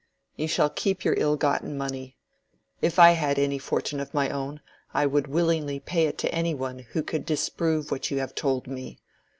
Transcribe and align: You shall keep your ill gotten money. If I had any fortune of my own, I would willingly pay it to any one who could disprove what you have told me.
You 0.35 0.47
shall 0.47 0.71
keep 0.71 1.03
your 1.05 1.13
ill 1.19 1.35
gotten 1.37 1.77
money. 1.77 2.17
If 2.81 2.97
I 2.97 3.11
had 3.11 3.37
any 3.37 3.59
fortune 3.59 3.99
of 3.99 4.15
my 4.15 4.31
own, 4.31 4.59
I 4.95 5.05
would 5.05 5.27
willingly 5.27 5.79
pay 5.79 6.07
it 6.07 6.17
to 6.25 6.33
any 6.33 6.55
one 6.55 6.79
who 6.79 7.03
could 7.03 7.23
disprove 7.23 7.91
what 7.91 8.09
you 8.09 8.17
have 8.17 8.33
told 8.33 8.65
me. 8.65 8.99